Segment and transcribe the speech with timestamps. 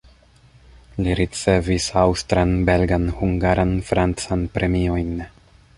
[1.07, 5.19] Li ricevis aŭstran, belgan, hungaran, francan premiojn.